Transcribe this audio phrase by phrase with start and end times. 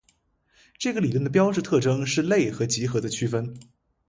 [0.79, 3.55] 这个理论的标志特征是类和集合的区分。